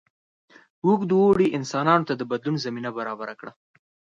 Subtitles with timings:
[0.85, 3.51] اوږد اوړي انسانانو ته د بدلون زمینه برابره کړه.